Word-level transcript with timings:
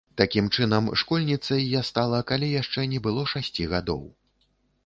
Такім 0.19 0.45
чынам, 0.55 0.87
школьніцай 1.01 1.69
я 1.79 1.83
стала, 1.89 2.23
калі 2.31 2.51
яшчэ 2.61 2.89
не 2.95 3.03
было 3.09 3.27
шасці 3.35 3.71
гадоў. 3.75 4.03